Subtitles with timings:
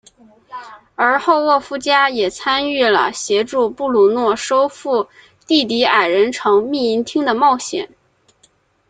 [0.95, 5.07] 而后沃夫加也参与了协助布鲁诺收复
[5.45, 7.87] 地底矮人城秘银厅的冒险。